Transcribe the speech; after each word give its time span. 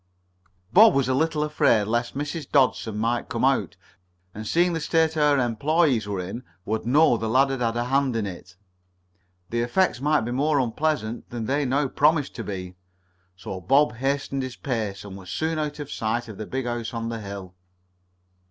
Bob 0.73 0.95
was 0.95 1.07
a 1.07 1.13
little 1.13 1.43
afraid 1.43 1.83
lest 1.85 2.17
Mrs. 2.17 2.51
Dodson 2.51 2.97
might 2.97 3.29
come 3.29 3.45
out, 3.45 3.75
and 4.33 4.47
seeing 4.47 4.73
the 4.73 4.79
state 4.79 5.13
her 5.13 5.37
employees 5.37 6.07
were 6.07 6.19
in, 6.19 6.43
would 6.65 6.87
know 6.87 7.17
the 7.17 7.29
lad 7.29 7.51
had 7.51 7.61
had 7.61 7.77
a 7.77 7.83
hand 7.83 8.15
in 8.15 8.25
it. 8.25 8.55
The 9.51 9.61
effects 9.61 10.01
might 10.01 10.21
be 10.21 10.31
more 10.31 10.59
unpleasant 10.59 11.29
than 11.29 11.45
they 11.45 11.65
now 11.65 11.87
promised 11.87 12.33
to 12.37 12.43
be. 12.43 12.77
So 13.35 13.61
Bob 13.61 13.97
hastened 13.97 14.41
his 14.41 14.55
pace, 14.55 15.05
and 15.05 15.15
was 15.15 15.29
soon 15.29 15.59
out 15.59 15.77
of 15.77 15.91
sight 15.91 16.27
of 16.27 16.39
the 16.39 16.47
big 16.47 16.65
house 16.65 16.95
on 16.95 17.09
the 17.09 17.19
hill. 17.21 17.53